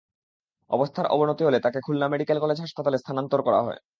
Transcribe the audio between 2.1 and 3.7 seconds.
medical college হাসপাতালে স্থানান্তর করা